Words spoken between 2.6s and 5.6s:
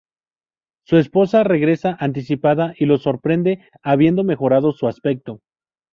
y lo sorprende habiendo mejorado su aspecto.